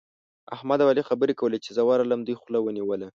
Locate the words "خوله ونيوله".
2.41-3.07